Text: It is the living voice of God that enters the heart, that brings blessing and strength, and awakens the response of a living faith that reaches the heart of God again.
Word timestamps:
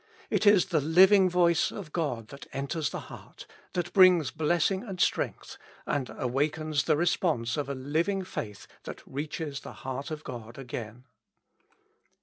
It 0.31 0.47
is 0.47 0.65
the 0.69 0.81
living 0.81 1.29
voice 1.29 1.69
of 1.71 1.93
God 1.93 2.29
that 2.29 2.47
enters 2.53 2.89
the 2.89 3.01
heart, 3.01 3.45
that 3.73 3.93
brings 3.93 4.31
blessing 4.31 4.81
and 4.83 4.99
strength, 4.99 5.57
and 5.85 6.09
awakens 6.17 6.85
the 6.85 6.97
response 6.97 7.55
of 7.55 7.69
a 7.69 7.75
living 7.75 8.23
faith 8.23 8.65
that 8.85 9.05
reaches 9.05 9.59
the 9.59 9.73
heart 9.85 10.09
of 10.09 10.23
God 10.23 10.57
again. 10.57 11.03